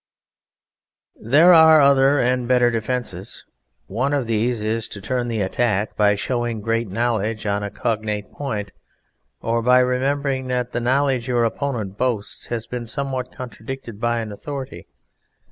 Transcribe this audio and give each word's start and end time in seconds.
There 1.21 1.53
are 1.53 1.79
other 1.79 2.17
and 2.17 2.47
better 2.47 2.71
defences. 2.71 3.45
One 3.85 4.13
of 4.15 4.25
these 4.25 4.63
is 4.63 4.87
to 4.87 4.99
turn 4.99 5.27
the 5.27 5.41
attack 5.41 5.95
by 5.95 6.15
showing 6.15 6.59
great 6.61 6.89
knowledge 6.89 7.45
on 7.45 7.61
a 7.61 7.69
cognate 7.69 8.31
point, 8.31 8.71
or 9.43 9.61
by 9.61 9.77
remembering 9.77 10.47
that 10.47 10.71
the 10.71 10.81
knowledge 10.81 11.27
your 11.27 11.43
opponent 11.43 11.99
boasts 11.99 12.47
has 12.47 12.65
been 12.65 12.87
somewhere 12.87 13.25
contradicted 13.25 14.01
by 14.01 14.21
an 14.21 14.31
authority. 14.31 14.87